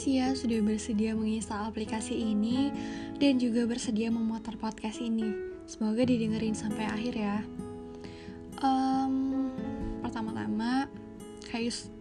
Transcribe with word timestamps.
kasih 0.00 0.16
ya 0.16 0.32
sudah 0.32 0.64
bersedia 0.64 1.12
menginstal 1.12 1.68
aplikasi 1.68 2.16
ini 2.16 2.72
dan 3.20 3.36
juga 3.36 3.68
bersedia 3.68 4.08
memutar 4.08 4.56
podcast 4.56 4.96
ini. 4.96 5.28
Semoga 5.68 6.08
didengerin 6.08 6.56
sampai 6.56 6.88
akhir 6.88 7.20
ya. 7.20 7.44
Um, 8.64 9.52
pertama-tama, 10.00 10.88
Kayus, 11.52 11.92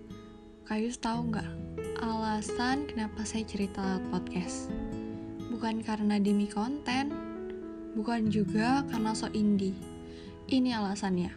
Kayus 0.64 0.96
tahu 0.96 1.28
nggak 1.28 1.52
alasan 2.00 2.88
kenapa 2.88 3.28
saya 3.28 3.44
cerita 3.44 3.84
lewat 3.84 4.08
podcast? 4.16 4.72
Bukan 5.52 5.84
karena 5.84 6.24
demi 6.24 6.48
konten, 6.48 7.12
bukan 8.00 8.32
juga 8.32 8.88
karena 8.88 9.12
so 9.12 9.28
indie. 9.36 9.76
Ini 10.48 10.72
alasannya. 10.72 11.36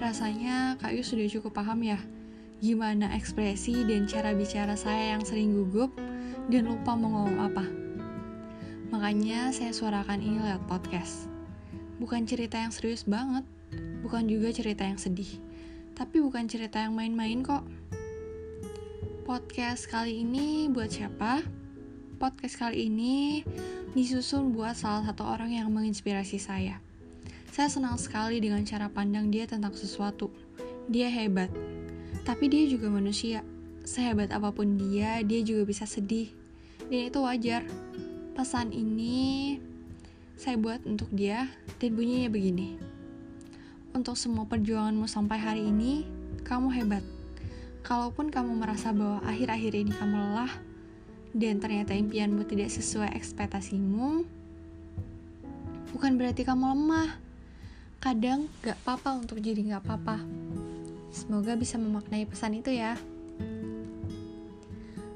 Rasanya 0.00 0.80
Kayus 0.80 1.12
sudah 1.12 1.28
cukup 1.28 1.60
paham 1.60 1.84
ya 1.84 2.00
gimana 2.58 3.14
ekspresi 3.14 3.86
dan 3.86 4.10
cara 4.10 4.34
bicara 4.34 4.74
saya 4.74 5.14
yang 5.14 5.22
sering 5.22 5.54
gugup 5.54 5.94
dan 6.50 6.66
lupa 6.66 6.98
mau 6.98 7.22
ngomong 7.22 7.38
apa. 7.38 7.64
Makanya 8.90 9.54
saya 9.54 9.70
suarakan 9.70 10.18
ini 10.18 10.42
lewat 10.42 10.66
podcast. 10.66 11.30
Bukan 12.02 12.26
cerita 12.26 12.58
yang 12.58 12.74
serius 12.74 13.06
banget, 13.06 13.46
bukan 14.02 14.26
juga 14.26 14.50
cerita 14.50 14.82
yang 14.82 14.98
sedih, 14.98 15.38
tapi 15.94 16.18
bukan 16.18 16.50
cerita 16.50 16.82
yang 16.82 16.98
main-main 16.98 17.46
kok. 17.46 17.62
Podcast 19.22 19.86
kali 19.86 20.24
ini 20.26 20.66
buat 20.72 20.90
siapa? 20.90 21.44
Podcast 22.18 22.58
kali 22.58 22.90
ini 22.90 23.46
disusun 23.94 24.50
buat 24.50 24.74
salah 24.74 25.06
satu 25.06 25.22
orang 25.22 25.54
yang 25.54 25.70
menginspirasi 25.70 26.42
saya. 26.42 26.82
Saya 27.54 27.70
senang 27.70 27.98
sekali 27.98 28.42
dengan 28.42 28.66
cara 28.66 28.90
pandang 28.90 29.30
dia 29.30 29.46
tentang 29.46 29.74
sesuatu. 29.74 30.30
Dia 30.88 31.10
hebat, 31.12 31.52
tapi 32.28 32.52
dia 32.52 32.68
juga 32.68 32.92
manusia. 32.92 33.40
Sehebat 33.88 34.28
apa 34.36 34.52
pun 34.52 34.76
dia, 34.76 35.24
dia 35.24 35.40
juga 35.40 35.64
bisa 35.64 35.88
sedih. 35.88 36.28
Dan 36.92 37.08
itu 37.08 37.24
wajar. 37.24 37.64
Pesan 38.36 38.68
ini 38.76 39.56
saya 40.36 40.60
buat 40.60 40.84
untuk 40.84 41.08
dia 41.08 41.48
dan 41.80 41.96
bunyinya 41.96 42.28
begini. 42.28 42.76
Untuk 43.96 44.20
semua 44.20 44.44
perjuanganmu 44.44 45.08
sampai 45.08 45.40
hari 45.40 45.72
ini, 45.72 46.04
kamu 46.44 46.68
hebat. 46.76 47.04
Kalaupun 47.80 48.28
kamu 48.28 48.60
merasa 48.60 48.92
bahwa 48.92 49.24
akhir-akhir 49.24 49.72
ini 49.72 49.92
kamu 49.96 50.12
lelah 50.20 50.52
dan 51.32 51.56
ternyata 51.64 51.96
impianmu 51.96 52.44
tidak 52.44 52.68
sesuai 52.68 53.08
ekspektasimu, 53.16 54.28
bukan 55.96 56.12
berarti 56.20 56.44
kamu 56.44 56.76
lemah. 56.76 57.10
Kadang 57.98 58.52
gak 58.60 58.76
apa-apa 58.84 59.16
untuk 59.16 59.40
jadi 59.40 59.74
gak 59.74 59.82
apa-apa. 59.88 60.47
Semoga 61.08 61.56
bisa 61.56 61.80
memaknai 61.80 62.28
pesan 62.28 62.58
itu 62.58 62.72
ya. 62.72 62.96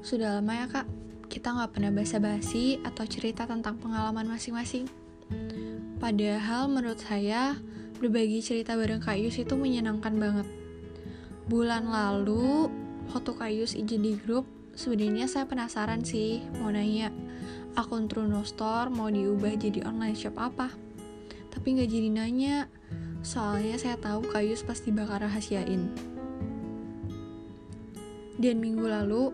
Sudah 0.03 0.37
lama 0.39 0.53
ya 0.53 0.65
kak, 0.67 0.87
kita 1.31 1.55
nggak 1.55 1.71
pernah 1.73 1.91
basa-basi 1.95 2.77
atau 2.83 3.07
cerita 3.07 3.47
tentang 3.47 3.79
pengalaman 3.79 4.27
masing-masing. 4.27 4.85
Padahal 5.97 6.67
menurut 6.67 6.99
saya, 6.99 7.55
berbagi 8.03 8.43
cerita 8.43 8.75
bareng 8.75 8.99
Kak 8.99 9.15
Yus 9.15 9.39
itu 9.39 9.55
menyenangkan 9.55 10.11
banget. 10.19 10.47
Bulan 11.47 11.87
lalu, 11.87 12.67
foto 13.07 13.31
Kak 13.31 13.47
Yus 13.55 13.71
izin 13.73 14.03
di 14.03 14.19
grup, 14.19 14.43
sebenarnya 14.75 15.31
saya 15.31 15.47
penasaran 15.47 16.03
sih, 16.03 16.43
mau 16.59 16.67
nanya, 16.67 17.07
akun 17.79 18.11
Truno 18.11 18.43
Store 18.43 18.91
mau 18.91 19.07
diubah 19.07 19.55
jadi 19.55 19.87
online 19.87 20.19
shop 20.19 20.35
apa? 20.35 20.67
Tapi 21.63 21.79
nggak 21.79 21.91
jadi 21.95 22.09
nanya, 22.11 22.67
Soalnya 23.23 23.79
saya 23.79 23.95
tahu 23.95 24.27
Kayus 24.27 24.67
pasti 24.67 24.91
bakal 24.91 25.23
rahasiain. 25.23 25.87
Dan 28.35 28.59
minggu 28.59 28.83
lalu, 28.83 29.31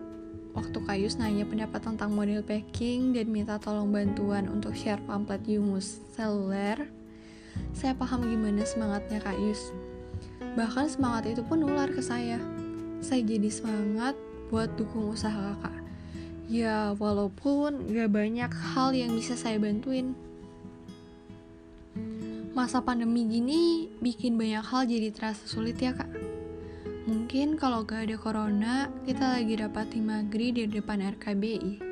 waktu 0.54 0.78
Kayus 0.78 1.18
nanya 1.18 1.42
pendapat 1.42 1.82
tentang 1.82 2.14
model 2.14 2.46
packing 2.46 3.10
dan 3.10 3.26
minta 3.34 3.58
tolong 3.58 3.90
bantuan 3.90 4.46
untuk 4.46 4.78
share 4.78 5.02
pamflet 5.10 5.42
Yumus 5.42 5.98
seluler, 6.14 6.86
saya 7.74 7.98
paham 7.98 8.22
gimana 8.22 8.62
semangatnya 8.62 9.18
Kayus. 9.26 9.74
Bahkan 10.54 10.86
semangat 10.86 11.34
itu 11.34 11.42
pun 11.42 11.58
nular 11.58 11.90
ke 11.90 11.98
saya. 11.98 12.38
Saya 13.02 13.26
jadi 13.26 13.50
semangat 13.50 14.14
buat 14.54 14.70
dukung 14.78 15.10
usaha 15.10 15.34
kakak. 15.34 15.74
Ya, 16.46 16.94
walaupun 16.94 17.90
gak 17.90 18.14
banyak 18.14 18.54
hal 18.54 18.94
yang 18.94 19.18
bisa 19.18 19.34
saya 19.34 19.58
bantuin 19.58 20.14
masa 22.50 22.82
pandemi 22.82 23.30
gini 23.30 23.86
bikin 24.02 24.34
banyak 24.34 24.66
hal 24.66 24.82
jadi 24.82 25.14
terasa 25.14 25.46
sulit 25.46 25.78
ya 25.78 25.94
kak. 25.94 26.10
Mungkin 27.06 27.54
kalau 27.54 27.86
gak 27.86 28.10
ada 28.10 28.16
corona, 28.18 28.74
kita 29.06 29.38
lagi 29.38 29.54
dapat 29.58 29.94
magri 29.98 30.50
di 30.50 30.66
depan 30.66 30.98
RKBI. 31.14 31.82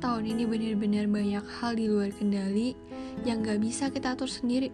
Tahun 0.00 0.24
ini 0.24 0.46
benar-benar 0.46 1.06
banyak 1.10 1.44
hal 1.60 1.76
di 1.76 1.90
luar 1.90 2.14
kendali 2.14 2.72
yang 3.26 3.42
gak 3.42 3.60
bisa 3.60 3.90
kita 3.90 4.14
atur 4.14 4.30
sendiri. 4.30 4.70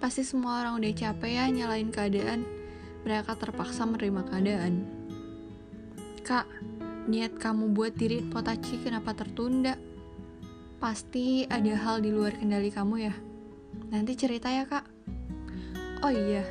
Pasti 0.00 0.24
semua 0.24 0.64
orang 0.64 0.80
udah 0.80 0.92
capek 0.96 1.32
ya 1.32 1.44
nyalain 1.52 1.92
keadaan. 1.92 2.42
Mereka 3.04 3.36
terpaksa 3.36 3.84
menerima 3.84 4.22
keadaan. 4.28 4.74
Kak, 6.24 6.48
niat 7.08 7.36
kamu 7.36 7.72
buat 7.76 7.92
diri 7.96 8.24
potaci 8.24 8.80
kenapa 8.80 9.12
tertunda? 9.12 9.76
Pasti 10.80 11.44
ada 11.44 11.76
hal 11.76 12.00
di 12.00 12.10
luar 12.12 12.36
kendali 12.36 12.72
kamu 12.72 12.96
ya. 13.00 13.29
Nanti 13.88 14.12
cerita 14.20 14.52
ya 14.52 14.68
kak. 14.68 14.84
Oh 16.04 16.12
iya, 16.12 16.44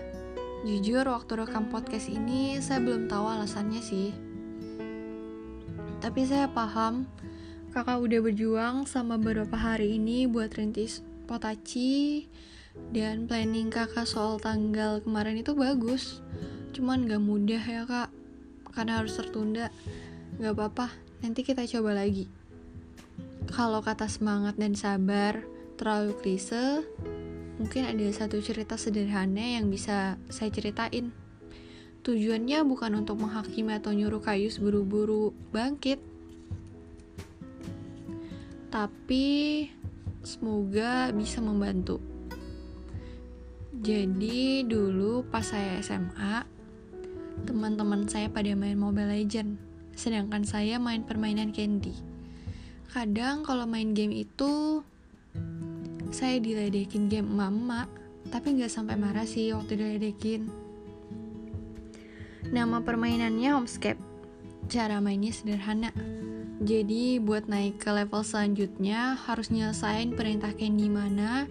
jujur 0.65 1.05
waktu 1.05 1.45
rekam 1.45 1.69
podcast 1.69 2.09
ini 2.09 2.57
saya 2.57 2.81
belum 2.81 3.05
tahu 3.05 3.25
alasannya 3.29 3.81
sih. 3.85 4.09
Tapi 6.01 6.25
saya 6.25 6.49
paham 6.49 7.05
kakak 7.69 8.01
udah 8.01 8.19
berjuang 8.25 8.75
sama 8.89 9.21
beberapa 9.21 9.53
hari 9.53 10.01
ini 10.01 10.25
buat 10.25 10.49
rintis 10.57 11.05
potaci 11.29 12.25
dan 12.89 13.29
planning 13.29 13.69
kakak 13.69 14.09
soal 14.09 14.41
tanggal 14.41 15.03
kemarin 15.05 15.37
itu 15.37 15.53
bagus. 15.53 16.25
Cuman 16.73 17.05
gak 17.05 17.21
mudah 17.21 17.61
ya 17.61 17.83
kak, 17.85 18.09
karena 18.73 19.01
harus 19.03 19.17
tertunda. 19.17 19.69
Gak 20.39 20.55
apa-apa, 20.55 20.93
nanti 21.21 21.43
kita 21.43 21.67
coba 21.67 21.99
lagi. 21.99 22.31
Kalau 23.49 23.81
kata 23.81 24.05
semangat 24.05 24.55
dan 24.61 24.77
sabar 24.77 25.41
terlalu 25.79 26.11
klise, 26.19 26.83
mungkin 27.55 27.87
ada 27.87 28.03
satu 28.11 28.43
cerita 28.43 28.75
sederhana 28.75 29.55
yang 29.55 29.71
bisa 29.71 30.19
saya 30.27 30.51
ceritain. 30.51 31.15
Tujuannya 32.03 32.67
bukan 32.67 32.99
untuk 32.99 33.23
menghakimi 33.23 33.79
atau 33.79 33.95
nyuruh 33.95 34.19
Kayus 34.19 34.59
buru-buru 34.59 35.31
bangkit. 35.55 36.03
Tapi 38.67 39.27
semoga 40.19 41.15
bisa 41.15 41.39
membantu. 41.39 42.03
Jadi 43.79 44.67
dulu 44.67 45.23
pas 45.31 45.47
saya 45.47 45.79
SMA, 45.79 46.43
teman-teman 47.47 48.03
saya 48.11 48.27
pada 48.27 48.51
main 48.51 48.75
Mobile 48.75 49.15
Legend, 49.15 49.55
sedangkan 49.95 50.43
saya 50.43 50.75
main 50.75 51.07
permainan 51.07 51.55
Candy. 51.55 51.95
Kadang 52.91 53.47
kalau 53.47 53.63
main 53.63 53.95
game 53.95 54.11
itu 54.11 54.83
saya 56.09 56.41
diledekin 56.41 57.05
game 57.05 57.29
mama, 57.29 57.85
tapi 58.33 58.57
nggak 58.57 58.73
sampai 58.73 58.97
marah 58.97 59.25
sih 59.25 59.53
waktu 59.53 59.77
diledekin. 59.77 60.49
Nama 62.49 62.81
permainannya 62.81 63.53
Homescape. 63.53 64.01
Cara 64.69 64.97
mainnya 65.01 65.29
sederhana. 65.33 65.93
Jadi 66.59 67.21
buat 67.23 67.47
naik 67.47 67.79
ke 67.79 67.89
level 67.93 68.25
selanjutnya 68.25 69.15
harus 69.15 69.47
nyelesain 69.53 70.11
perintah 70.17 70.51
Candy 70.51 70.91
mana 70.91 71.47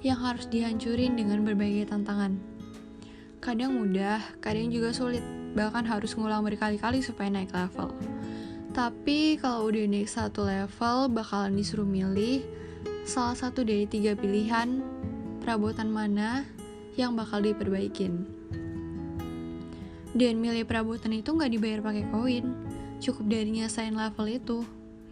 yang 0.00 0.16
harus 0.22 0.48
dihancurin 0.48 1.18
dengan 1.18 1.44
berbagai 1.44 1.92
tantangan. 1.92 2.38
Kadang 3.42 3.76
mudah, 3.76 4.22
kadang 4.40 4.72
juga 4.72 4.96
sulit, 4.96 5.22
bahkan 5.52 5.84
harus 5.84 6.16
ngulang 6.16 6.46
berkali-kali 6.46 7.04
supaya 7.04 7.28
naik 7.28 7.52
level. 7.52 7.92
Tapi 8.72 9.36
kalau 9.42 9.68
udah 9.68 9.84
naik 9.88 10.08
satu 10.08 10.46
level, 10.46 11.12
bakalan 11.12 11.58
disuruh 11.58 11.86
milih 11.86 12.44
salah 13.06 13.38
satu 13.38 13.62
dari 13.62 13.86
tiga 13.86 14.18
pilihan 14.18 14.82
perabotan 15.38 15.94
mana 15.94 16.42
yang 16.98 17.14
bakal 17.14 17.38
diperbaikin. 17.38 18.26
Dan 20.10 20.42
milih 20.42 20.66
perabotan 20.66 21.14
itu 21.14 21.30
nggak 21.30 21.54
dibayar 21.54 21.80
pakai 21.86 22.02
koin, 22.10 22.50
cukup 22.98 23.30
dari 23.30 23.54
nyesain 23.54 23.94
level 23.94 24.26
itu. 24.26 24.58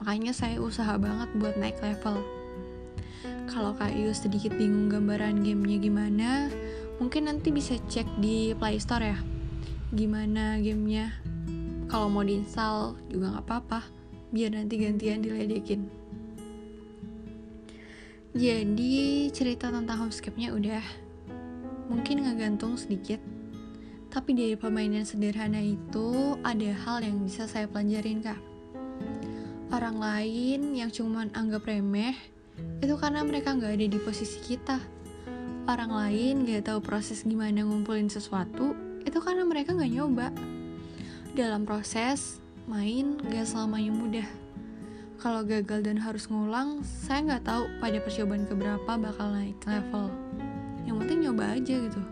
Makanya 0.02 0.34
saya 0.34 0.58
usaha 0.58 0.98
banget 0.98 1.30
buat 1.38 1.54
naik 1.54 1.78
level. 1.78 2.18
Kalau 3.46 3.78
Kak 3.78 3.94
Ius 3.94 4.26
sedikit 4.26 4.58
bingung 4.58 4.90
gambaran 4.90 5.46
gamenya 5.46 5.78
gimana, 5.78 6.30
mungkin 6.98 7.30
nanti 7.30 7.54
bisa 7.54 7.78
cek 7.86 8.18
di 8.18 8.58
Play 8.58 8.82
Store 8.82 9.06
ya. 9.06 9.18
Gimana 9.94 10.58
gamenya? 10.58 11.14
Kalau 11.86 12.10
mau 12.10 12.26
diinstal 12.26 12.98
juga 13.06 13.38
nggak 13.38 13.46
apa-apa, 13.46 13.80
biar 14.34 14.58
nanti 14.58 14.82
gantian 14.82 15.22
diledekin. 15.22 16.03
Jadi 18.34 19.30
cerita 19.30 19.70
tentang 19.70 19.94
homescape-nya 19.94 20.50
udah 20.50 20.82
mungkin 21.86 22.26
ngegantung 22.26 22.74
sedikit. 22.74 23.22
Tapi 24.10 24.34
dari 24.34 24.58
permainan 24.58 25.06
sederhana 25.06 25.62
itu 25.62 26.34
ada 26.42 26.70
hal 26.82 27.06
yang 27.06 27.22
bisa 27.22 27.46
saya 27.46 27.70
pelajarin 27.70 28.26
kak. 28.26 28.42
Orang 29.70 30.02
lain 30.02 30.74
yang 30.74 30.90
cuman 30.90 31.30
anggap 31.30 31.62
remeh, 31.70 32.18
itu 32.82 32.98
karena 32.98 33.22
mereka 33.22 33.54
nggak 33.54 33.70
ada 33.70 33.86
di 33.86 33.98
posisi 34.02 34.42
kita. 34.42 34.82
Orang 35.70 35.94
lain 35.94 36.42
nggak 36.42 36.66
tahu 36.74 36.82
proses 36.82 37.22
gimana 37.22 37.62
ngumpulin 37.62 38.10
sesuatu, 38.10 38.74
itu 39.06 39.18
karena 39.22 39.46
mereka 39.46 39.78
nggak 39.78 39.94
nyoba. 39.94 40.34
Dalam 41.38 41.62
proses, 41.62 42.42
main 42.66 43.14
gak 43.30 43.46
selamanya 43.46 43.94
mudah. 43.94 44.43
Kalau 45.18 45.46
gagal 45.46 45.86
dan 45.86 45.98
harus 45.98 46.26
ngulang, 46.26 46.82
saya 46.84 47.22
nggak 47.24 47.44
tahu 47.46 47.64
pada 47.78 47.98
percobaan 48.02 48.44
keberapa 48.44 48.92
bakal 48.98 49.28
naik 49.32 49.58
level. 49.64 50.10
Yang 50.84 50.96
penting 51.04 51.18
nyoba 51.24 51.44
aja 51.56 51.74
gitu. 51.80 52.02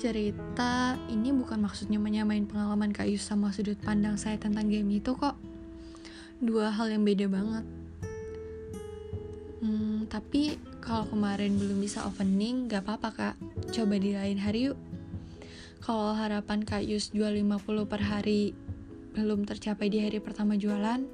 Cerita 0.00 0.96
ini 1.12 1.28
bukan 1.34 1.60
maksudnya 1.60 2.00
menyamain 2.00 2.48
pengalaman 2.48 2.88
Kak 2.94 3.04
Yus 3.04 3.20
sama 3.20 3.52
sudut 3.52 3.76
pandang 3.84 4.16
saya 4.16 4.40
tentang 4.40 4.72
game 4.72 4.88
itu 4.96 5.12
kok. 5.12 5.36
Dua 6.40 6.72
hal 6.72 6.88
yang 6.88 7.04
beda 7.04 7.28
banget. 7.28 7.64
Hmm, 9.60 10.08
tapi 10.08 10.56
kalau 10.80 11.04
kemarin 11.12 11.60
belum 11.60 11.84
bisa 11.84 12.08
opening, 12.08 12.64
gak 12.72 12.88
apa-apa 12.88 13.08
kak. 13.12 13.36
Coba 13.76 14.00
di 14.00 14.16
lain 14.16 14.40
hari 14.40 14.72
yuk. 14.72 14.80
Kalau 15.84 16.16
harapan 16.16 16.64
Kak 16.64 16.84
Yus 16.84 17.12
jual 17.12 17.36
50 17.36 17.84
per 17.84 18.00
hari 18.04 18.56
belum 19.12 19.44
tercapai 19.44 19.92
di 19.92 20.00
hari 20.00 20.16
pertama 20.20 20.56
jualan, 20.56 21.04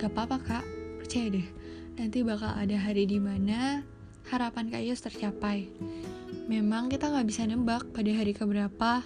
gak 0.00 0.12
apa-apa 0.12 0.36
kak, 0.40 0.64
percaya 1.00 1.28
deh. 1.40 1.48
Nanti 1.94 2.26
bakal 2.26 2.50
ada 2.50 2.76
hari 2.76 3.06
di 3.06 3.22
mana 3.22 3.86
harapan 4.28 4.66
Kak 4.72 4.82
Yus 4.82 5.04
tercapai. 5.04 5.70
Memang 6.50 6.90
kita 6.90 7.08
gak 7.08 7.28
bisa 7.28 7.46
nembak 7.46 7.86
pada 7.94 8.10
hari 8.10 8.34
keberapa, 8.34 9.04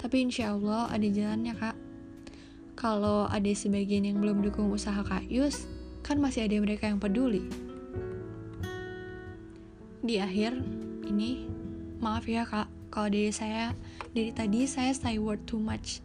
tapi 0.00 0.16
insya 0.24 0.56
Allah 0.56 0.90
ada 0.90 1.06
jalannya 1.06 1.54
kak. 1.54 1.76
Kalau 2.74 3.30
ada 3.30 3.52
sebagian 3.54 4.08
yang 4.08 4.18
belum 4.18 4.42
dukung 4.42 4.72
usaha 4.72 4.98
Kak 5.04 5.30
Yus, 5.30 5.70
kan 6.02 6.18
masih 6.18 6.48
ada 6.48 6.58
mereka 6.58 6.90
yang 6.90 6.98
peduli. 6.98 7.46
Di 10.02 10.18
akhir 10.18 10.58
ini, 11.06 11.46
maaf 12.02 12.26
ya 12.26 12.42
kak, 12.42 12.66
kalau 12.90 13.06
dari 13.12 13.30
saya 13.30 13.70
dari 14.10 14.34
tadi 14.34 14.66
saya 14.66 14.90
stay 14.90 15.22
word 15.22 15.38
too 15.46 15.62
much. 15.62 16.02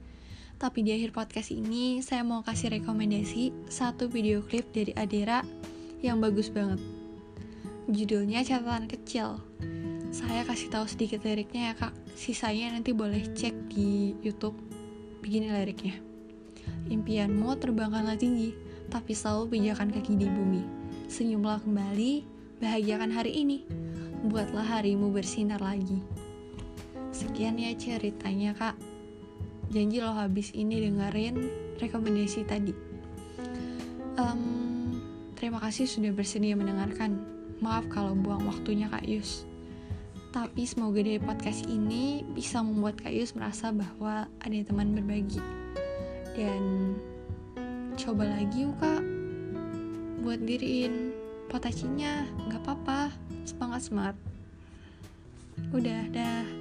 Tapi 0.57 0.81
di 0.81 0.89
akhir 0.89 1.13
podcast 1.13 1.54
ini 1.54 2.01
saya 2.01 2.25
mau 2.25 2.42
kasih 2.42 2.81
rekomendasi 2.81 3.69
satu 3.69 4.09
video 4.09 4.42
klip 4.42 4.65
dari 4.74 4.89
Adera 4.98 5.45
yang 6.01 6.18
bagus 6.18 6.50
banget. 6.50 6.81
Judulnya 7.86 8.42
catatan 8.42 8.89
kecil. 8.89 9.38
Saya 10.09 10.42
kasih 10.50 10.74
tahu 10.74 10.89
sedikit 10.89 11.21
liriknya 11.21 11.71
ya 11.71 11.74
kak. 11.77 11.94
Sisanya 12.18 12.74
nanti 12.74 12.89
boleh 12.89 13.21
cek 13.38 13.69
di 13.69 14.18
YouTube. 14.25 14.57
Begini 15.21 15.54
liriknya. 15.54 15.94
Impianmu 16.89 17.53
terbangkanlah 17.62 18.18
tinggi, 18.18 18.57
tapi 18.89 19.13
selalu 19.13 19.53
pijakan 19.53 19.94
kaki 19.94 20.18
di 20.18 20.25
bumi. 20.25 20.65
Senyumlah 21.06 21.62
kembali, 21.69 22.25
bahagiakan 22.57 23.13
hari 23.13 23.45
ini. 23.45 23.62
Buatlah 24.25 24.81
harimu 24.81 25.13
bersinar 25.13 25.62
lagi. 25.62 26.01
Sekian 27.13 27.62
ya 27.62 27.77
ceritanya 27.77 28.57
kak. 28.57 28.87
Janji 29.68 30.00
lo 30.00 30.16
habis 30.16 30.56
ini 30.56 30.80
dengerin 30.80 31.36
rekomendasi 31.84 32.48
tadi. 32.48 32.72
Um, 34.16 34.96
terima 35.36 35.60
kasih 35.60 35.84
sudah 35.86 36.16
bersedia 36.16 36.56
mendengarkan. 36.56 37.19
Maaf 37.60 37.90
kalau 37.92 38.16
buang 38.16 38.48
waktunya 38.48 38.88
Kak 38.88 39.04
Yus. 39.04 39.44
Tapi 40.31 40.64
semoga 40.64 41.02
dari 41.04 41.19
podcast 41.19 41.68
ini 41.68 42.24
bisa 42.31 42.64
membuat 42.64 43.02
Kak 43.02 43.12
Yus 43.12 43.36
merasa 43.36 43.74
bahwa 43.75 44.30
ada 44.40 44.58
teman 44.64 44.96
berbagi. 44.96 45.42
Dan 46.38 46.96
coba 47.98 48.24
lagi 48.24 48.63
yuk 48.63 48.78
Kak. 48.80 49.04
Buat 50.24 50.48
diriin 50.48 51.12
potacinya, 51.52 52.24
nggak 52.48 52.62
apa-apa. 52.63 53.12
Semangat-semangat. 53.44 54.16
Udah, 55.74 56.02
dah. 56.13 56.56